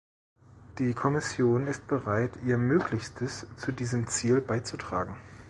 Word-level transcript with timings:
Die 0.79 0.95
Kommission 0.95 1.67
ist 1.67 1.85
bereit, 1.87 2.31
ihr 2.43 2.57
Möglichstes 2.57 3.45
zu 3.57 3.71
diesem 3.71 4.07
Ziel 4.07 4.41
beizutragen. 4.41 5.15